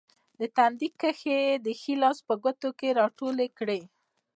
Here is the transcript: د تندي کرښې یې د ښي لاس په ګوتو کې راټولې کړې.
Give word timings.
د 0.39 0.41
تندي 0.55 0.89
کرښې 0.99 1.37
یې 1.45 1.53
د 1.65 1.67
ښي 1.79 1.93
لاس 2.03 2.17
په 2.27 2.33
ګوتو 2.43 2.69
کې 2.79 2.95
راټولې 2.99 3.47
کړې. 3.57 3.81